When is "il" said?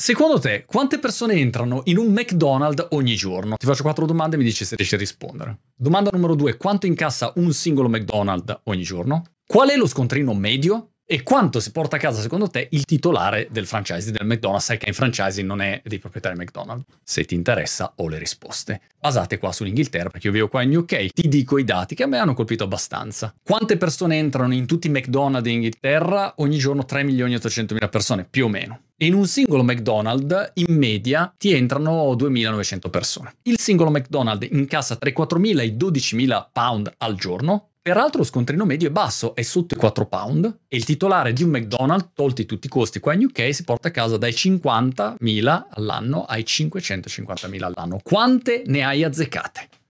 12.70-12.84, 33.42-33.58, 40.76-40.84